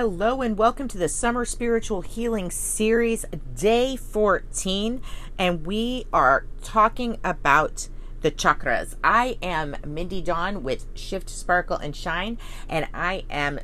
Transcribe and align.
Hello 0.00 0.40
and 0.40 0.56
welcome 0.56 0.88
to 0.88 0.96
the 0.96 1.10
Summer 1.10 1.44
Spiritual 1.44 2.00
Healing 2.00 2.50
Series, 2.50 3.26
day 3.54 3.96
14. 3.96 5.02
And 5.36 5.66
we 5.66 6.06
are 6.10 6.46
talking 6.62 7.18
about 7.22 7.90
the 8.22 8.30
chakras. 8.30 8.94
I 9.04 9.36
am 9.42 9.76
Mindy 9.86 10.22
Dawn 10.22 10.62
with 10.62 10.86
Shift, 10.94 11.28
Sparkle, 11.28 11.76
and 11.76 11.94
Shine, 11.94 12.38
and 12.66 12.88
I 12.94 13.24
am 13.28 13.60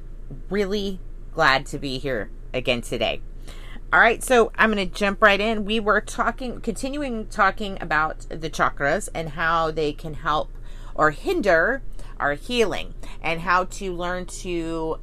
really 0.50 1.00
glad 1.32 1.64
to 1.68 1.78
be 1.78 1.96
here 1.96 2.28
again 2.52 2.82
today. 2.82 3.22
All 3.90 4.00
right, 4.00 4.22
so 4.22 4.52
I'm 4.56 4.70
going 4.70 4.90
to 4.90 4.94
jump 4.94 5.22
right 5.22 5.40
in. 5.40 5.64
We 5.64 5.80
were 5.80 6.02
talking, 6.02 6.60
continuing 6.60 7.28
talking 7.28 7.78
about 7.80 8.26
the 8.28 8.50
chakras 8.50 9.08
and 9.14 9.30
how 9.30 9.70
they 9.70 9.94
can 9.94 10.12
help 10.12 10.50
or 10.94 11.12
hinder 11.12 11.80
our 12.18 12.34
healing 12.34 12.94
and 13.22 13.40
how 13.40 13.64
to 13.64 13.92
learn 13.94 14.26
to 14.26 14.98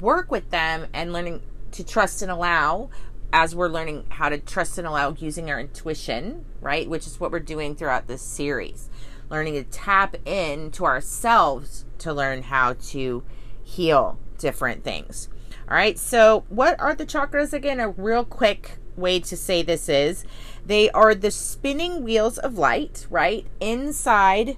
work 0.00 0.30
with 0.30 0.50
them 0.50 0.86
and 0.92 1.12
learning 1.12 1.42
to 1.72 1.84
trust 1.84 2.22
and 2.22 2.30
allow 2.30 2.90
as 3.32 3.54
we're 3.54 3.68
learning 3.68 4.04
how 4.08 4.28
to 4.28 4.38
trust 4.38 4.78
and 4.78 4.86
allow 4.86 5.12
using 5.12 5.50
our 5.50 5.60
intuition, 5.60 6.44
right? 6.60 6.88
Which 6.88 7.06
is 7.06 7.20
what 7.20 7.30
we're 7.30 7.38
doing 7.40 7.76
throughout 7.76 8.08
this 8.08 8.22
series. 8.22 8.90
Learning 9.28 9.54
to 9.54 9.64
tap 9.64 10.16
into 10.26 10.84
ourselves 10.84 11.84
to 11.98 12.12
learn 12.12 12.42
how 12.42 12.74
to 12.88 13.22
heal 13.62 14.18
different 14.38 14.82
things. 14.82 15.28
All 15.68 15.76
right, 15.76 15.98
so 15.98 16.44
what 16.48 16.80
are 16.80 16.94
the 16.94 17.06
chakras 17.06 17.52
again? 17.52 17.78
A 17.78 17.90
real 17.90 18.24
quick 18.24 18.78
way 18.96 19.20
to 19.20 19.36
say 19.36 19.62
this 19.62 19.88
is 19.88 20.24
they 20.66 20.90
are 20.90 21.14
the 21.14 21.30
spinning 21.30 22.02
wheels 22.02 22.38
of 22.38 22.58
light, 22.58 23.06
right? 23.08 23.46
Inside 23.60 24.56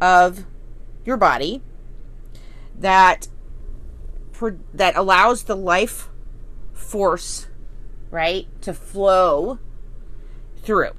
of 0.00 0.44
your 1.04 1.16
body 1.16 1.62
that 2.76 3.28
that 4.72 4.96
allows 4.96 5.44
the 5.44 5.56
life 5.56 6.08
force, 6.72 7.46
right, 8.10 8.46
to 8.62 8.72
flow 8.72 9.58
through. 10.62 10.92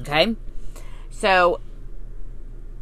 Okay? 0.00 0.36
So 1.10 1.60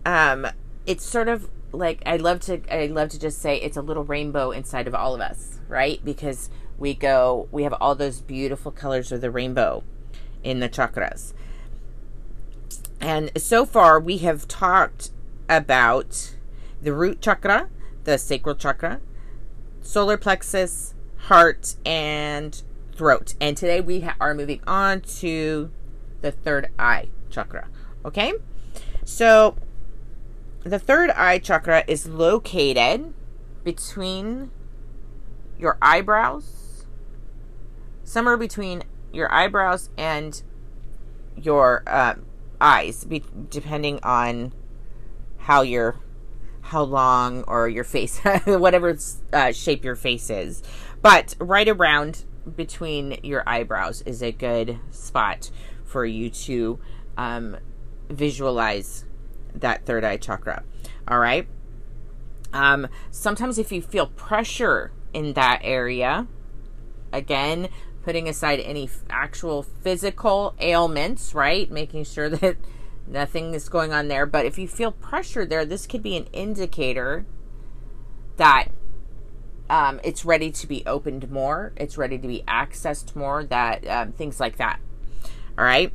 um 0.05 0.47
it's 0.87 1.05
sort 1.05 1.29
of 1.29 1.51
like 1.73 2.03
I 2.07 2.17
love 2.17 2.41
to 2.43 2.61
I 2.73 2.87
love 2.87 3.11
to 3.11 3.19
just 3.19 3.41
say 3.41 3.57
it's 3.57 3.77
a 3.77 3.83
little 3.83 4.05
rainbow 4.05 4.51
inside 4.51 4.87
of 4.87 4.95
all 4.95 5.15
of 5.15 5.21
us, 5.21 5.59
right? 5.69 6.03
Because 6.05 6.49
we 6.79 6.95
go 6.95 7.49
we 7.51 7.65
have 7.65 7.75
all 7.75 7.95
those 7.95 8.21
beautiful 8.21 8.71
colors 8.71 9.11
of 9.13 9.21
the 9.21 9.31
rainbow 9.31 9.83
in 10.43 10.61
the 10.61 10.69
chakras. 10.69 11.33
And 13.01 13.31
so 13.37 13.67
far 13.67 14.01
we 14.01 14.19
have 14.19 14.49
talked 14.49 15.11
about 15.49 16.35
the 16.81 16.93
root 16.93 17.21
chakra, 17.21 17.69
the 18.05 18.19
sacral 18.19 18.55
chakra, 18.55 19.01
solar 19.87 20.17
plexus, 20.17 20.95
heart, 21.17 21.77
and 21.87 22.63
throat. 22.95 23.35
And 23.41 23.57
today 23.57 23.81
we 23.81 24.01
ha- 24.01 24.17
are 24.21 24.35
moving 24.35 24.61
on 24.67 25.01
to 25.21 25.71
the 26.23 26.33
third 26.33 26.71
eye 26.79 27.09
chakra. 27.31 27.69
Okay? 28.05 28.35
So 29.05 29.57
the 30.65 30.79
third 30.79 31.11
eye 31.11 31.39
chakra 31.39 31.85
is 31.87 32.07
located 32.07 33.15
between 33.63 34.51
your 35.59 35.79
eyebrows, 35.81 36.85
somewhere 38.05 38.37
between 38.37 38.83
your 39.13 39.33
eyebrows 39.33 39.91
and 39.97 40.43
your 41.41 41.83
uh, 41.87 42.15
eyes, 42.61 43.05
be- 43.05 43.23
depending 43.51 44.01
on 44.03 44.53
how 45.39 45.63
you're 45.63 45.97
how 46.67 46.83
long 46.83 47.43
or 47.45 47.69
your 47.69 47.85
face, 47.85 48.19
whatever 48.45 48.97
uh, 49.33 49.53
shape 49.53 49.85
your 49.85 49.97
face 49.97 50.31
is. 50.31 50.63
But 51.01 51.35
right 51.39 51.69
around 51.69 52.25
between 52.57 53.19
your 53.23 53.43
eyebrows 53.47 54.03
is 54.03 54.23
a 54.23 54.33
good 54.33 54.79
spot 54.91 55.51
for 55.85 56.05
you 56.05 56.31
to 56.31 56.79
um, 57.17 57.57
visualize 58.09 59.05
that 59.55 59.87
third 59.87 60.05
eye 60.05 60.17
chakra. 60.17 60.65
All 61.09 61.19
right. 61.19 61.47
Um, 62.53 62.89
sometimes 63.11 63.59
if 63.59 63.71
you 63.71 63.83
feel 63.83 64.07
pressure 64.07 64.93
in 65.13 65.35
that 65.35 65.61
area, 65.63 66.27
again, 67.13 67.69
putting 68.03 68.29
aside 68.29 68.61
any 68.61 68.89
actual 69.11 69.63
physical 69.63 70.55
ailments, 70.61 71.35
right? 71.35 71.71
Making 71.71 72.05
sure 72.05 72.29
that 72.31 72.57
Nothing 73.09 73.55
is 73.55 73.69
going 73.69 73.93
on 73.93 74.09
there. 74.09 74.27
But 74.27 74.47
if 74.47 74.59
you 74.59 74.67
feel 74.67 74.93
pressure 74.93 75.47
there, 75.47 75.65
this 75.65 75.87
could 75.87 76.03
be 76.03 76.17
an 76.17 76.27
indicator 76.33 77.25
that 78.37 78.69
um, 79.71 80.01
it's 80.05 80.25
ready 80.25 80.51
to 80.51 80.67
be 80.67 80.85
opened 80.87 81.31
more. 81.31 81.73
It's 81.77 81.97
ready 81.97 82.19
to 82.19 82.29
be 82.29 82.43
accessed 82.47 83.15
more. 83.17 83.45
That 83.45 83.87
um, 83.87 84.13
things 84.13 84.41
like 84.41 84.57
that. 84.57 84.81
All 85.59 85.65
right. 85.65 85.93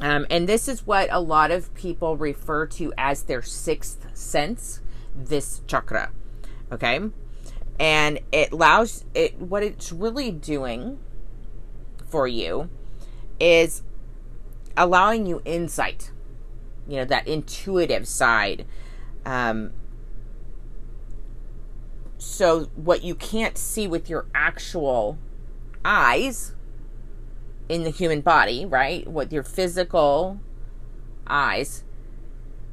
Um, 0.00 0.26
and 0.28 0.48
this 0.48 0.66
is 0.66 0.86
what 0.86 1.08
a 1.12 1.20
lot 1.20 1.50
of 1.50 1.72
people 1.74 2.16
refer 2.16 2.66
to 2.66 2.92
as 2.98 3.22
their 3.22 3.42
sixth 3.42 4.06
sense. 4.16 4.80
This 5.14 5.60
chakra. 5.66 6.10
Okay. 6.72 7.00
And 7.78 8.20
it 8.32 8.52
allows 8.52 9.04
it. 9.14 9.38
What 9.38 9.62
it's 9.62 9.92
really 9.92 10.30
doing 10.30 10.98
for 12.08 12.26
you 12.26 12.68
is 13.38 13.82
allowing 14.76 15.26
you 15.26 15.40
insight, 15.44 16.10
you 16.88 16.96
know, 16.96 17.04
that 17.04 17.26
intuitive 17.26 18.06
side. 18.06 18.66
Um, 19.24 19.72
so, 22.18 22.64
what 22.74 23.02
you 23.02 23.14
can't 23.14 23.58
see 23.58 23.86
with 23.86 24.08
your 24.08 24.26
actual 24.34 25.18
eyes 25.84 26.54
in 27.68 27.84
the 27.84 27.90
human 27.90 28.20
body, 28.20 28.64
right? 28.64 29.06
With 29.06 29.32
your 29.32 29.42
physical 29.42 30.40
eyes, 31.26 31.84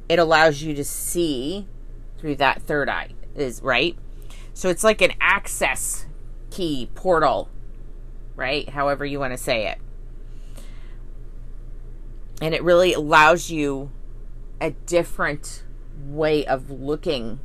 it 0.08 0.18
allows 0.18 0.62
you 0.62 0.74
to 0.74 0.84
see 0.84 1.66
through 2.18 2.36
that 2.36 2.62
third 2.62 2.88
eye, 2.88 3.10
is 3.34 3.60
right? 3.62 3.96
So, 4.54 4.68
it's 4.68 4.84
like 4.84 5.00
an 5.00 5.12
access 5.20 6.06
key 6.50 6.90
portal, 6.94 7.48
right? 8.36 8.68
However, 8.68 9.04
you 9.04 9.18
want 9.18 9.32
to 9.32 9.38
say 9.38 9.68
it 9.68 9.78
and 12.42 12.54
it 12.54 12.62
really 12.64 12.92
allows 12.92 13.52
you 13.52 13.92
a 14.60 14.72
different 14.72 15.62
way 16.04 16.44
of 16.44 16.70
looking 16.70 17.38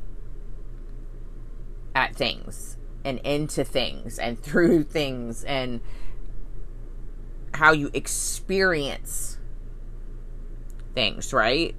at 1.94 2.16
things 2.16 2.76
and 3.04 3.20
into 3.20 3.62
things 3.62 4.18
and 4.18 4.38
through 4.42 4.82
things 4.82 5.44
and 5.44 5.80
how 7.54 7.70
you 7.70 7.90
experience 7.94 9.38
things, 10.94 11.32
right? 11.32 11.76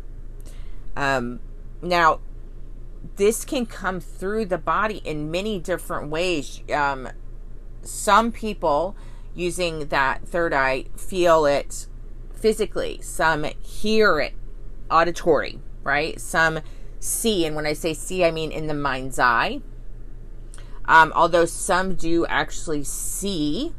Um, 0.95 1.41
now, 1.81 2.21
this 3.17 3.43
can 3.43 3.65
come 3.65 3.99
through 3.99 4.45
the 4.45 4.57
body 4.57 5.01
in 5.03 5.29
many 5.29 5.59
different 5.59 6.09
ways. 6.09 6.61
Um, 6.73 7.09
some 7.81 8.31
people 8.31 8.95
using 9.35 9.87
that 9.87 10.25
third 10.25 10.53
eye 10.53 10.85
feel 10.95 11.45
it 11.45 11.87
physically, 12.39 12.99
some 13.01 13.45
hear 13.61 14.19
it 14.19 14.33
auditory, 14.89 15.59
right? 15.83 16.19
Some 16.19 16.59
see, 16.99 17.45
and 17.45 17.55
when 17.55 17.65
I 17.65 17.73
say 17.73 17.93
see, 17.93 18.23
I 18.23 18.31
mean 18.31 18.51
in 18.51 18.67
the 18.67 18.73
mind's 18.73 19.19
eye. 19.19 19.61
Um, 20.85 21.13
although 21.15 21.45
some 21.45 21.95
do 21.95 22.25
actually 22.25 22.83
see 22.83 23.73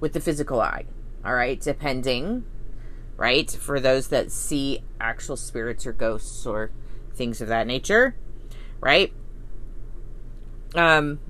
with 0.00 0.14
the 0.14 0.20
physical 0.20 0.60
eye, 0.60 0.86
all 1.24 1.34
right, 1.34 1.60
depending, 1.60 2.44
right? 3.16 3.50
For 3.50 3.78
those 3.78 4.08
that 4.08 4.32
see 4.32 4.82
actual 4.98 5.36
spirits 5.36 5.86
or 5.86 5.92
ghosts 5.92 6.46
or 6.46 6.70
things 7.14 7.42
of 7.42 7.48
that 7.48 7.66
nature, 7.66 8.16
right? 8.80 9.12
Um, 10.74 11.20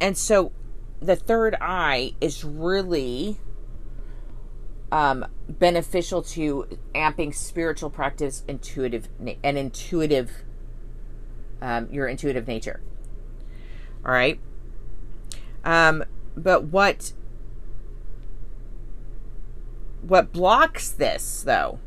and 0.00 0.18
so 0.18 0.50
the 1.00 1.14
third 1.14 1.56
eye 1.60 2.14
is 2.20 2.44
really 2.44 3.38
um, 4.92 5.24
beneficial 5.48 6.22
to 6.22 6.68
amping 6.94 7.34
spiritual 7.34 7.88
practice, 7.88 8.44
intuitive 8.46 9.08
and 9.42 9.56
intuitive, 9.56 10.44
um, 11.62 11.88
your 11.90 12.06
intuitive 12.06 12.46
nature. 12.46 12.80
All 14.04 14.12
right. 14.12 14.38
Um, 15.64 16.04
but 16.36 16.64
what 16.64 17.14
what 20.02 20.32
blocks 20.32 20.90
this 20.90 21.42
though 21.42 21.78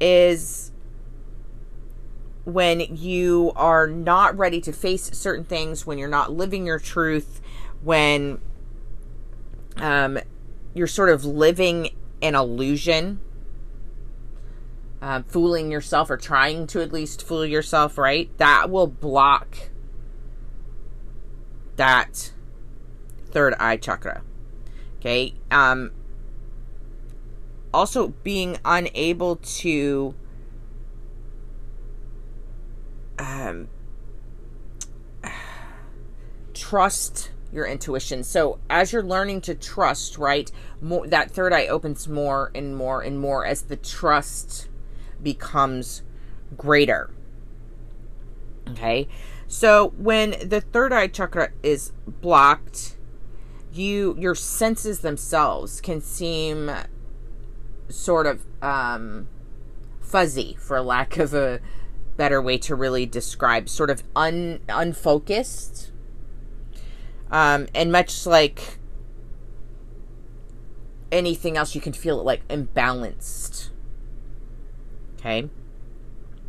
is 0.00 0.72
when 2.44 2.80
you 2.80 3.52
are 3.54 3.86
not 3.86 4.36
ready 4.38 4.60
to 4.62 4.72
face 4.72 5.10
certain 5.12 5.44
things, 5.44 5.86
when 5.86 5.98
you're 5.98 6.08
not 6.08 6.32
living 6.32 6.64
your 6.64 6.78
truth, 6.78 7.42
when 7.82 8.40
um, 9.76 10.18
you're 10.74 10.86
sort 10.86 11.08
of 11.08 11.24
living 11.24 11.90
an 12.20 12.34
illusion. 12.34 13.20
um, 15.02 15.22
fooling 15.24 15.70
yourself 15.70 16.08
or 16.08 16.16
trying 16.16 16.66
to 16.68 16.80
at 16.80 16.90
least 16.90 17.26
fool 17.26 17.44
yourself, 17.44 17.98
right? 17.98 18.30
That 18.38 18.70
will 18.70 18.86
block 18.86 19.68
that 21.76 22.32
third 23.30 23.54
eye 23.60 23.76
chakra. 23.76 24.22
Okay. 25.00 25.34
Um, 25.50 25.90
also, 27.74 28.08
being 28.22 28.56
unable 28.64 29.36
to 29.36 30.14
um, 33.18 33.68
trust 36.54 37.30
your 37.54 37.66
intuition. 37.66 38.24
So 38.24 38.58
as 38.68 38.92
you're 38.92 39.02
learning 39.02 39.42
to 39.42 39.54
trust, 39.54 40.18
right, 40.18 40.50
more, 40.80 41.06
that 41.06 41.30
third 41.30 41.52
eye 41.52 41.68
opens 41.68 42.08
more 42.08 42.50
and 42.54 42.76
more 42.76 43.00
and 43.00 43.18
more 43.18 43.46
as 43.46 43.62
the 43.62 43.76
trust 43.76 44.68
becomes 45.22 46.02
greater. 46.56 47.10
Okay. 48.70 49.08
So 49.46 49.92
when 49.96 50.30
the 50.42 50.60
third 50.60 50.92
eye 50.92 51.06
chakra 51.06 51.50
is 51.62 51.92
blocked, 52.06 52.96
you 53.72 54.16
your 54.18 54.34
senses 54.34 55.00
themselves 55.00 55.80
can 55.80 56.00
seem 56.00 56.70
sort 57.88 58.26
of 58.26 58.46
um 58.62 59.28
fuzzy 60.00 60.56
for 60.60 60.80
lack 60.80 61.18
of 61.18 61.34
a 61.34 61.60
better 62.16 62.40
way 62.40 62.56
to 62.56 62.74
really 62.74 63.04
describe 63.04 63.68
sort 63.68 63.90
of 63.90 64.02
un 64.14 64.60
unfocused 64.68 65.90
um, 67.34 67.66
and 67.74 67.90
much 67.90 68.26
like 68.26 68.78
anything 71.10 71.56
else, 71.56 71.74
you 71.74 71.80
can 71.80 71.92
feel 71.92 72.20
it 72.20 72.22
like 72.22 72.46
imbalanced. 72.46 73.70
Okay. 75.18 75.50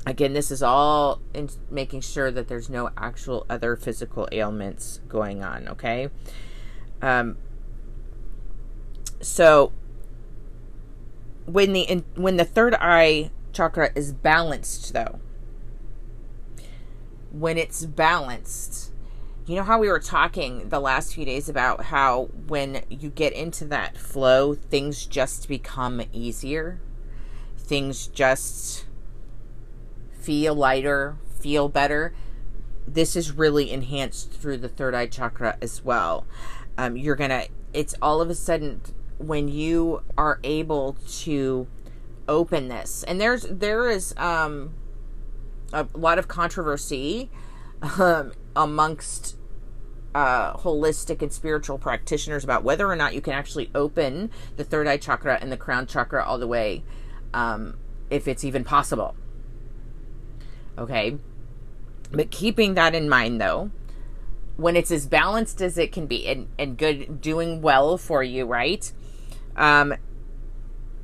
Again, 0.06 0.34
this 0.34 0.52
is 0.52 0.62
all 0.62 1.22
in 1.34 1.50
making 1.72 2.02
sure 2.02 2.30
that 2.30 2.48
there's 2.48 2.70
no 2.70 2.92
actual 2.96 3.48
other 3.50 3.76
physical 3.76 4.30
ailments 4.32 5.02
going 5.10 5.44
on. 5.44 5.68
Okay. 5.70 6.10
Um, 7.02 7.38
so 9.22 9.72
when 11.48 11.74
the 11.74 11.82
in, 11.82 12.06
when 12.14 12.38
the 12.38 12.46
third 12.46 12.76
eye 12.76 13.32
chakra 13.54 13.90
is 13.96 14.14
balanced, 14.14 14.94
though, 14.94 15.20
when 17.32 17.58
it's 17.58 17.88
balanced, 17.88 18.92
you 19.48 19.56
know 19.56 19.64
how 19.64 19.80
we 19.80 19.90
were 19.90 20.00
talking 20.00 20.70
the 20.70 20.80
last 20.80 21.14
few 21.14 21.24
days 21.24 21.48
about 21.48 21.86
how 21.86 22.30
when 22.48 22.84
you 22.90 23.10
get 23.10 23.32
into 23.34 23.66
that 23.66 23.96
flow, 23.96 24.56
things 24.56 25.06
just 25.06 25.48
become 25.48 26.02
easier? 26.12 26.80
Things 27.58 28.08
just 28.08 28.86
feel 30.20 30.56
lighter, 30.56 31.18
feel 31.40 31.70
better. 31.70 32.16
This 32.88 33.16
is 33.16 33.32
really 33.32 33.72
enhanced 33.72 34.32
through 34.32 34.58
the 34.58 34.70
third 34.70 34.96
eye 34.96 35.06
chakra 35.06 35.58
as 35.62 35.84
well. 35.84 36.26
Um, 36.78 36.98
you're 36.98 37.16
gonna, 37.16 37.46
it's 37.72 37.94
all 38.02 38.22
of 38.22 38.32
a 38.32 38.36
sudden 38.36 38.82
when 39.20 39.48
you 39.48 40.02
are 40.18 40.40
able 40.44 40.98
to 41.20 41.68
open 42.28 42.68
this, 42.68 43.04
and 43.04 43.22
there's, 43.22 43.44
there 43.44 43.90
is, 43.90 44.16
um, 44.18 44.74
a 45.72 45.88
lot 45.94 46.18
of 46.18 46.28
controversy 46.28 47.30
um, 47.82 48.34
amongst 48.56 49.38
uh, 50.16 50.54
holistic 50.54 51.22
and 51.22 51.32
spiritual 51.32 51.78
practitioners 51.78 52.44
about 52.44 52.64
whether 52.64 52.88
or 52.88 52.96
not 52.96 53.14
you 53.14 53.22
can 53.22 53.34
actually 53.34 53.70
open 53.76 54.32
the 54.56 54.64
third 54.64 54.88
eye 54.88 54.98
chakra 54.98 55.38
and 55.42 55.52
the 55.52 55.58
crown 55.58 55.86
chakra 55.86 56.24
all 56.24 56.38
the 56.38 56.48
way, 56.48 56.84
um, 57.34 57.78
if 58.10 58.28
it's 58.28 58.44
even 58.44 58.64
possible. 58.64 59.16
Okay. 60.78 61.18
But 62.12 62.32
keeping 62.32 62.76
that 62.76 62.96
in 62.96 63.10
mind, 63.10 63.42
though, 63.42 63.72
when 64.56 64.78
it's 64.78 64.92
as 64.92 65.06
balanced 65.06 65.62
as 65.62 65.78
it 65.78 65.92
can 65.92 66.08
be 66.08 66.26
and, 66.28 66.48
and 66.58 66.78
good, 66.78 67.20
doing 67.20 67.62
well 67.62 67.98
for 67.98 68.24
you, 68.24 68.46
right? 68.46 68.90
Um, 69.58 69.96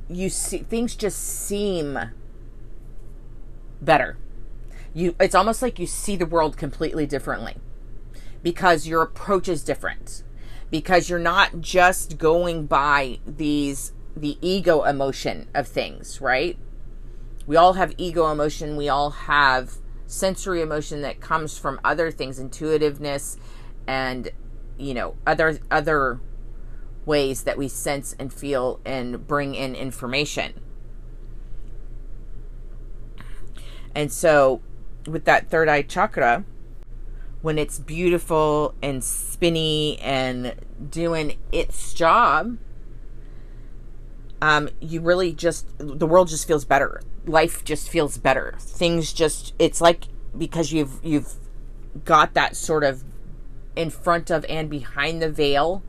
you 0.08 0.30
see, 0.30 0.58
things 0.58 0.96
just 0.96 1.18
seem 1.18 1.98
better 3.82 4.16
you 4.94 5.14
it's 5.20 5.34
almost 5.34 5.62
like 5.62 5.78
you 5.78 5.86
see 5.86 6.16
the 6.16 6.26
world 6.26 6.56
completely 6.56 7.06
differently 7.06 7.56
because 8.42 8.86
your 8.86 9.02
approach 9.02 9.48
is 9.48 9.62
different. 9.62 10.22
Because 10.70 11.10
you're 11.10 11.18
not 11.18 11.60
just 11.60 12.16
going 12.16 12.66
by 12.66 13.18
these 13.26 13.92
the 14.16 14.38
ego 14.40 14.82
emotion 14.82 15.48
of 15.54 15.66
things 15.68 16.20
right? 16.20 16.58
We 17.46 17.56
all 17.56 17.74
have 17.74 17.92
ego 17.98 18.30
emotion. 18.30 18.76
We 18.76 18.88
all 18.88 19.10
have 19.10 19.74
sensory 20.06 20.60
emotion 20.60 21.02
that 21.02 21.20
comes 21.20 21.58
from 21.58 21.80
other 21.82 22.10
things 22.10 22.38
intuitiveness 22.38 23.38
and 23.86 24.30
you 24.78 24.92
know 24.92 25.16
other 25.26 25.58
other 25.70 26.20
ways 27.04 27.42
that 27.44 27.58
we 27.58 27.66
sense 27.68 28.14
and 28.18 28.32
feel 28.32 28.80
and 28.84 29.26
bring 29.26 29.54
in 29.54 29.74
information. 29.74 30.54
And 33.94 34.12
so 34.12 34.62
with 35.06 35.24
that 35.24 35.50
third 35.50 35.68
eye 35.68 35.82
chakra, 35.82 36.44
when 37.42 37.58
it's 37.58 37.78
beautiful 37.78 38.74
and 38.82 39.02
spinny 39.02 39.98
and 39.98 40.54
doing 40.90 41.36
its 41.50 41.92
job, 41.92 42.56
um, 44.40 44.68
you 44.80 45.00
really 45.00 45.32
just 45.32 45.66
the 45.78 46.06
world 46.06 46.28
just 46.28 46.46
feels 46.46 46.64
better. 46.64 47.02
Life 47.26 47.64
just 47.64 47.88
feels 47.88 48.18
better. 48.18 48.54
Things 48.58 49.12
just 49.12 49.54
it's 49.58 49.80
like 49.80 50.04
because 50.36 50.72
you've 50.72 50.98
you've 51.04 51.34
got 52.04 52.34
that 52.34 52.56
sort 52.56 52.84
of 52.84 53.04
in 53.76 53.90
front 53.90 54.30
of 54.30 54.44
and 54.48 54.70
behind 54.70 55.20
the 55.22 55.30
veil. 55.30 55.82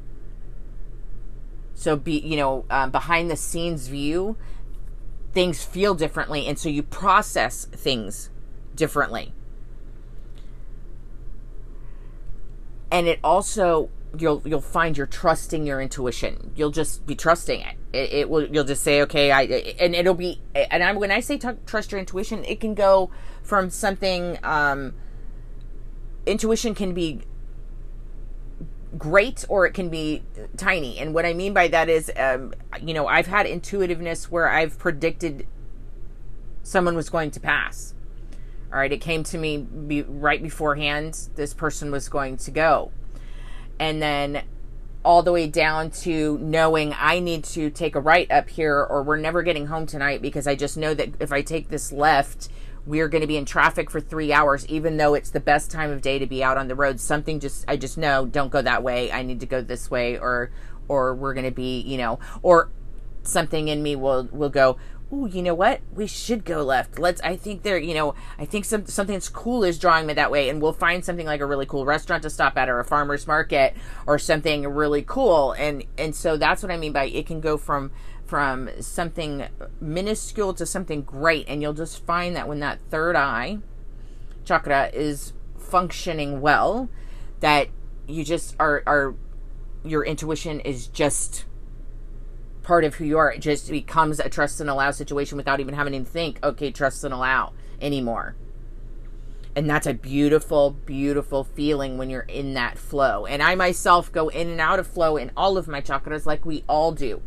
So 1.74 1.96
be 1.96 2.20
you 2.20 2.38
know 2.38 2.66
um, 2.70 2.92
behind 2.92 3.30
the 3.30 3.36
scenes 3.36 3.88
view, 3.88 4.38
things 5.34 5.64
feel 5.64 5.96
differently, 5.96 6.48
and 6.48 6.58
so 6.58 6.70
you 6.70 6.84
process 6.84 7.66
things 7.66 8.30
differently. 8.76 9.34
And 12.92 13.08
it 13.08 13.20
also 13.24 13.90
you'll 14.18 14.42
you'll 14.46 14.62
find 14.62 14.98
you're 14.98 15.08
trusting 15.08 15.66
your 15.66 15.82
intuition. 15.82 16.52
You'll 16.56 16.72
just 16.72 17.06
be 17.06 17.16
trusting 17.16 17.62
it. 17.62 17.76
It, 17.92 18.14
it 18.14 18.30
will. 18.30 18.48
You'll 18.48 18.64
just 18.64 18.84
say, 18.84 19.02
okay, 19.04 19.32
I 19.32 19.44
and 19.80 19.96
it'll 19.96 20.14
be. 20.14 20.42
And 20.54 20.84
I, 20.84 20.94
when 20.94 21.12
I 21.12 21.20
say 21.20 21.38
t- 21.38 21.50
trust 21.66 21.92
your 21.92 22.00
intuition, 22.00 22.44
it 22.46 22.60
can 22.60 22.74
go 22.76 23.10
from 23.42 23.70
something. 23.70 24.38
Um, 24.44 24.94
intuition 26.26 26.74
can 26.76 26.94
be 26.94 27.22
great 28.98 29.44
or 29.50 29.66
it 29.66 29.74
can 29.74 29.90
be 29.90 30.24
tiny. 30.58 31.00
And 31.00 31.14
what 31.14 31.26
I 31.26 31.34
mean 31.34 31.54
by 31.54 31.68
that 31.70 31.90
is, 31.90 32.12
um, 32.16 32.54
you 32.82 32.94
know, 32.94 33.08
I've 33.08 33.28
had 33.28 33.46
intuitiveness 33.46 34.30
where 34.32 34.48
I've 34.48 34.78
predicted 34.78 35.48
someone 36.62 36.96
was 36.96 37.10
going 37.10 37.32
to 37.32 37.40
pass. 37.40 37.94
All 38.74 38.80
right, 38.80 38.92
it 38.92 39.02
came 39.02 39.24
to 39.26 39.38
me 39.38 39.58
be, 39.58 40.02
right 40.02 40.42
beforehand 40.42 41.30
this 41.36 41.54
person 41.54 41.92
was 41.92 42.10
going 42.10 42.38
to 42.38 42.50
go. 42.50 42.92
And 43.80 44.02
then 44.02 44.44
all 45.06 45.22
the 45.22 45.32
way 45.32 45.46
down 45.46 45.92
to 45.92 46.40
knowing 46.40 46.96
I 46.98 47.20
need 47.20 47.44
to 47.46 47.70
take 47.70 47.96
a 47.96 48.00
right 48.00 48.30
up 48.32 48.50
here 48.50 48.80
or 48.84 49.04
we're 49.04 49.18
never 49.18 49.44
getting 49.44 49.68
home 49.68 49.86
tonight 49.86 50.24
because 50.24 50.48
I 50.48 50.56
just 50.56 50.76
know 50.76 50.96
that 50.96 51.10
if 51.20 51.32
I 51.32 51.44
take 51.44 51.70
this 51.70 51.92
left, 51.92 52.50
we're 52.86 53.10
going 53.10 53.22
to 53.22 53.28
be 53.28 53.38
in 53.38 53.46
traffic 53.46 53.92
for 53.92 54.02
three 54.02 54.34
hours, 54.34 54.66
even 54.68 54.98
though 54.98 55.14
it's 55.14 55.30
the 55.30 55.40
best 55.40 55.70
time 55.70 55.92
of 55.92 56.02
day 56.02 56.18
to 56.18 56.26
be 56.26 56.44
out 56.44 56.58
on 56.58 56.68
the 56.68 56.76
road. 56.76 57.00
Something 57.00 57.40
just, 57.40 57.66
I 57.68 57.78
just 57.78 57.98
know, 57.98 58.26
don't 58.26 58.52
go 58.52 58.62
that 58.62 58.82
way. 58.82 59.12
I 59.12 59.22
need 59.22 59.40
to 59.42 59.46
go 59.46 59.62
this 59.62 59.92
way, 59.92 60.18
or, 60.18 60.52
or 60.88 61.14
we're 61.14 61.34
going 61.34 61.46
to 61.46 61.52
be, 61.52 61.80
you 61.82 61.98
know, 61.98 62.20
or 62.42 62.72
something 63.24 63.68
in 63.68 63.82
me 63.82 63.96
will, 63.96 64.28
will 64.32 64.50
go, 64.50 64.78
ooh, 65.14 65.28
you 65.28 65.42
know 65.42 65.54
what? 65.54 65.82
We 65.94 66.08
should 66.08 66.44
go 66.44 66.64
left. 66.64 66.98
Let's. 66.98 67.22
I 67.22 67.36
think 67.36 67.64
there. 67.64 67.78
You 67.78 67.94
know, 67.94 68.16
I 68.40 68.46
think 68.46 68.66
some 68.66 68.86
something 68.86 69.14
that's 69.14 69.30
cool 69.30 69.64
is 69.64 69.78
drawing 69.78 70.08
me 70.08 70.14
that 70.14 70.32
way, 70.32 70.50
and 70.50 70.62
we'll 70.62 70.74
find 70.74 71.06
something 71.06 71.26
like 71.26 71.42
a 71.42 71.46
really 71.46 71.66
cool 71.66 71.86
restaurant 71.86 72.24
to 72.24 72.30
stop 72.30 72.58
at, 72.58 72.70
or 72.70 72.80
a 72.80 72.86
farmer's 72.86 73.28
market, 73.28 73.76
or 74.08 74.18
something 74.18 74.68
really 74.68 75.04
cool. 75.04 75.54
And 75.54 75.84
and 75.98 76.16
so 76.16 76.38
that's 76.38 76.64
what 76.64 76.72
I 76.72 76.78
mean 76.78 76.94
by 76.94 77.06
it 77.06 77.28
can 77.28 77.40
go 77.40 77.58
from 77.58 77.92
from 78.26 78.70
something 78.80 79.48
minuscule 79.80 80.54
to 80.56 80.66
something 80.66 81.04
great, 81.04 81.48
and 81.48 81.62
you'll 81.62 81.74
just 81.74 82.04
find 82.06 82.36
that 82.36 82.48
when 82.48 82.60
that 82.62 82.80
third 82.90 83.16
eye 83.16 83.60
chakra 84.46 84.90
is 84.94 85.34
functioning 85.58 86.42
well, 86.42 86.90
that 87.40 87.68
you 88.08 88.24
just 88.24 88.56
are 88.60 88.84
are 88.88 89.16
your 89.86 90.04
intuition 90.04 90.60
is 90.62 90.88
just 90.88 91.46
part 92.64 92.84
of 92.84 92.96
who 92.96 93.06
you 93.06 93.18
are. 93.18 93.32
It 93.32 93.42
just 93.42 93.70
becomes 93.70 94.20
a 94.20 94.30
trust 94.30 94.60
and 94.60 94.70
allow 94.70 94.92
situation 94.92 95.38
without 95.38 95.60
even 95.60 95.76
having 95.76 95.94
to 95.94 96.10
think, 96.10 96.40
okay, 96.44 96.72
trust 96.72 97.04
and 97.04 97.14
allow 97.14 97.54
anymore. 97.82 98.36
And 99.56 99.70
that's 99.70 99.86
a 99.86 99.94
beautiful, 99.94 100.72
beautiful 100.72 101.44
feeling 101.44 101.98
when 101.98 102.10
you're 102.10 102.22
in 102.22 102.56
that 102.56 102.78
flow. 102.78 103.28
And 103.28 103.44
I 103.44 103.54
myself 103.54 104.12
go 104.12 104.30
in 104.30 104.50
and 104.50 104.60
out 104.60 104.80
of 104.80 104.88
flow 104.88 105.18
in 105.18 105.32
all 105.38 105.58
of 105.58 105.68
my 105.68 105.82
chakras 105.82 106.26
like 106.26 106.44
we 106.46 106.64
all 106.68 106.92
do. 106.92 107.22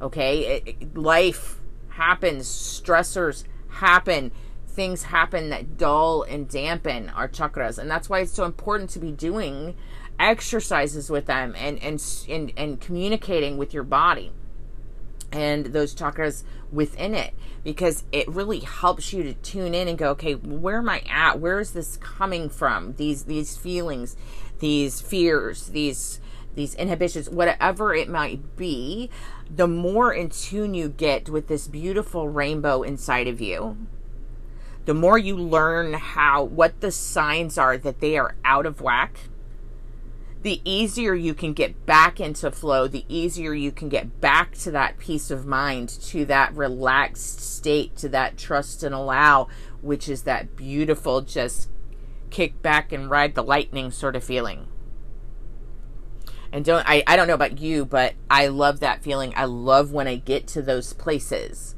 Okay? 0.00 0.56
It, 0.56 0.76
it, 0.80 0.96
life 0.96 1.60
happens, 1.90 2.48
stressors 2.48 3.44
happen 3.68 4.32
things 4.72 5.04
happen 5.04 5.50
that 5.50 5.76
dull 5.76 6.22
and 6.22 6.48
dampen 6.48 7.10
our 7.10 7.28
chakras 7.28 7.78
and 7.78 7.90
that's 7.90 8.08
why 8.08 8.20
it's 8.20 8.32
so 8.32 8.44
important 8.44 8.88
to 8.88 8.98
be 8.98 9.12
doing 9.12 9.74
exercises 10.18 11.10
with 11.10 11.26
them 11.26 11.54
and 11.58 11.78
and 11.82 12.02
and, 12.28 12.52
and 12.56 12.80
communicating 12.80 13.58
with 13.58 13.74
your 13.74 13.82
body 13.82 14.32
and 15.32 15.66
those 15.66 15.94
chakras 15.94 16.44
within 16.70 17.14
it 17.14 17.34
because 17.64 18.04
it 18.12 18.28
really 18.28 18.60
helps 18.60 19.12
you 19.12 19.22
to 19.22 19.34
tune 19.34 19.74
in 19.74 19.88
and 19.88 19.98
go 19.98 20.10
okay 20.10 20.34
where 20.34 20.78
am 20.78 20.88
i 20.88 21.00
at? 21.08 21.40
Where 21.40 21.60
is 21.60 21.72
this 21.72 21.96
coming 21.98 22.48
from? 22.48 22.94
These 22.94 23.24
these 23.24 23.56
feelings 23.56 24.16
these 24.58 25.00
fears 25.00 25.66
these 25.68 26.20
these 26.54 26.74
inhibitions 26.76 27.28
whatever 27.28 27.94
it 27.94 28.08
might 28.08 28.56
be 28.56 29.10
the 29.50 29.66
more 29.66 30.12
in 30.12 30.30
tune 30.30 30.72
you 30.72 30.88
get 30.88 31.28
with 31.28 31.48
this 31.48 31.66
beautiful 31.66 32.28
rainbow 32.28 32.82
inside 32.82 33.26
of 33.26 33.40
you 33.40 33.76
the 34.84 34.94
more 34.94 35.18
you 35.18 35.36
learn 35.36 35.94
how 35.94 36.44
what 36.44 36.80
the 36.80 36.92
signs 36.92 37.58
are 37.58 37.76
that 37.76 38.00
they 38.00 38.16
are 38.16 38.36
out 38.44 38.66
of 38.66 38.80
whack 38.80 39.18
the 40.42 40.60
easier 40.64 41.14
you 41.14 41.34
can 41.34 41.52
get 41.52 41.86
back 41.86 42.18
into 42.18 42.50
flow, 42.50 42.88
the 42.88 43.04
easier 43.08 43.54
you 43.54 43.70
can 43.70 43.88
get 43.88 44.20
back 44.20 44.52
to 44.58 44.70
that 44.72 44.98
peace 44.98 45.30
of 45.30 45.46
mind, 45.46 45.88
to 45.88 46.24
that 46.26 46.54
relaxed 46.54 47.40
state, 47.40 47.96
to 47.96 48.08
that 48.08 48.36
trust 48.36 48.82
and 48.82 48.94
allow, 48.94 49.48
which 49.80 50.08
is 50.08 50.22
that 50.22 50.56
beautiful, 50.56 51.20
just 51.20 51.68
kick 52.30 52.60
back 52.60 52.92
and 52.92 53.10
ride 53.10 53.34
the 53.34 53.42
lightning 53.42 53.90
sort 53.90 54.16
of 54.16 54.24
feeling. 54.24 54.66
And 56.50 56.64
don't 56.64 56.84
I, 56.88 57.02
I 57.06 57.16
don't 57.16 57.28
know 57.28 57.34
about 57.34 57.58
you, 57.58 57.84
but 57.84 58.14
I 58.28 58.48
love 58.48 58.80
that 58.80 59.02
feeling. 59.02 59.32
I 59.36 59.44
love 59.44 59.92
when 59.92 60.08
I 60.08 60.16
get 60.16 60.46
to 60.48 60.62
those 60.62 60.92
places. 60.92 61.74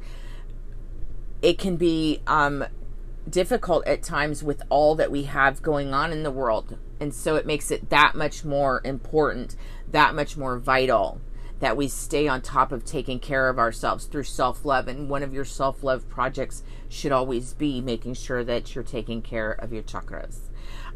It 1.41 1.59
can 1.59 1.77
be 1.77 2.21
um, 2.25 2.65
difficult 3.29 3.85
at 3.87 4.03
times 4.03 4.43
with 4.43 4.61
all 4.69 4.95
that 4.95 5.11
we 5.11 5.23
have 5.23 5.61
going 5.61 5.93
on 5.93 6.11
in 6.11 6.23
the 6.23 6.31
world 6.31 6.77
and 6.99 7.13
so 7.13 7.35
it 7.35 7.45
makes 7.45 7.71
it 7.71 7.89
that 7.89 8.15
much 8.15 8.45
more 8.45 8.81
important, 8.83 9.55
that 9.91 10.15
much 10.15 10.37
more 10.37 10.57
vital 10.57 11.19
that 11.59 11.77
we 11.77 11.87
stay 11.87 12.27
on 12.27 12.41
top 12.41 12.71
of 12.71 12.83
taking 12.83 13.19
care 13.19 13.49
of 13.49 13.57
ourselves 13.57 14.05
through 14.05 14.23
self 14.23 14.65
love. 14.65 14.87
And 14.87 15.09
one 15.09 15.23
of 15.23 15.33
your 15.33 15.45
self 15.45 15.83
love 15.83 16.07
projects 16.09 16.63
should 16.89 17.11
always 17.11 17.53
be 17.53 17.81
making 17.81 18.13
sure 18.15 18.43
that 18.43 18.75
you're 18.75 18.83
taking 18.83 19.21
care 19.21 19.51
of 19.51 19.73
your 19.73 19.83
chakras. 19.83 20.39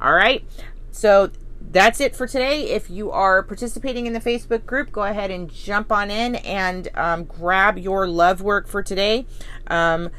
All 0.02 0.14
right. 0.14 0.44
So 0.92 1.32
that's 1.62 2.00
it 2.00 2.16
for 2.16 2.26
today. 2.26 2.70
If 2.70 2.90
you 2.90 3.12
are 3.12 3.44
participating 3.44 4.06
in 4.06 4.14
the 4.14 4.22
Facebook 4.22 4.66
group, 4.66 4.92
go 4.92 5.04
ahead 5.04 5.30
and 5.30 5.52
jump 5.52 5.92
on 5.92 6.10
in 6.10 6.36
and 6.36 6.88
um, 6.96 7.26
grab 7.26 7.78
your 7.78 8.08
love 8.08 8.42
work 8.42 8.68
for 8.68 8.82
today. 8.82 9.26
Um, 9.68 10.10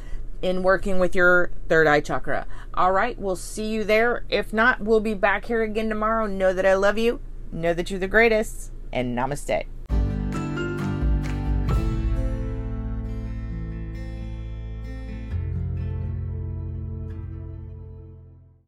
in 0.41 0.63
working 0.63 0.99
with 0.99 1.15
your 1.15 1.51
third 1.69 1.87
eye 1.87 2.01
chakra. 2.01 2.45
All 2.73 2.91
right, 2.91 3.17
we'll 3.19 3.35
see 3.35 3.67
you 3.67 3.83
there. 3.83 4.23
If 4.29 4.53
not, 4.53 4.81
we'll 4.81 4.99
be 4.99 5.13
back 5.13 5.45
here 5.45 5.61
again 5.61 5.89
tomorrow. 5.89 6.25
Know 6.27 6.53
that 6.53 6.65
I 6.65 6.75
love 6.75 6.97
you, 6.97 7.19
know 7.51 7.73
that 7.73 7.91
you're 7.91 7.99
the 7.99 8.07
greatest, 8.07 8.71
and 8.91 9.17
namaste. 9.17 9.65